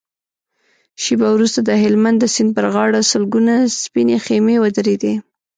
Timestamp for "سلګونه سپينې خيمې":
3.11-4.55